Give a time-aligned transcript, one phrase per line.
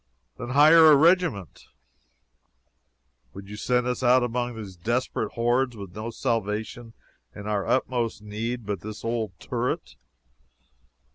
[0.39, 1.67] "Then hire a regiment!
[3.35, 6.93] Would you send us out among these desperate hordes, with no salvation
[7.35, 9.97] in our utmost need but this old turret?"